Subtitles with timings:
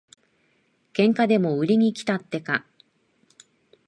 [0.95, 2.65] 喧嘩でも売りにきたってか。